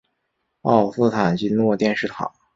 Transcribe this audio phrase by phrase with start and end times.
[0.63, 2.33] 奥斯坦金诺电视塔。